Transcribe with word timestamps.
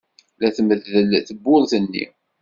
La 0.39 0.49
tmeddel 0.57 1.11
tewwurt-nni. 1.27 2.05